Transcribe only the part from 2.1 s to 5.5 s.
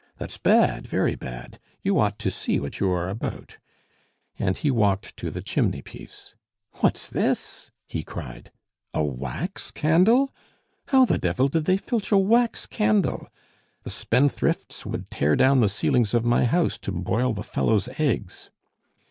to see what you are about," and he walked to the